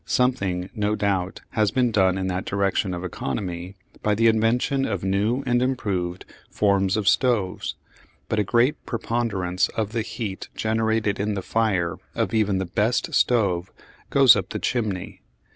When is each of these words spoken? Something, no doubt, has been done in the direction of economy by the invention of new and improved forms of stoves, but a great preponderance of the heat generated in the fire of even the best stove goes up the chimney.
Something, 0.03 0.71
no 0.73 0.95
doubt, 0.95 1.41
has 1.51 1.69
been 1.69 1.91
done 1.91 2.17
in 2.17 2.25
the 2.25 2.41
direction 2.41 2.95
of 2.95 3.03
economy 3.03 3.75
by 4.01 4.15
the 4.15 4.25
invention 4.25 4.83
of 4.83 5.03
new 5.03 5.43
and 5.45 5.61
improved 5.61 6.25
forms 6.49 6.97
of 6.97 7.07
stoves, 7.07 7.75
but 8.27 8.39
a 8.39 8.43
great 8.43 8.83
preponderance 8.87 9.67
of 9.69 9.91
the 9.91 10.01
heat 10.01 10.49
generated 10.55 11.19
in 11.19 11.35
the 11.35 11.43
fire 11.43 11.97
of 12.15 12.33
even 12.33 12.57
the 12.57 12.65
best 12.65 13.13
stove 13.13 13.69
goes 14.09 14.35
up 14.35 14.49
the 14.49 14.57
chimney. 14.57 15.21